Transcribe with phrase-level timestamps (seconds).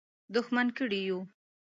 [0.33, 1.19] دښمن کړي یو.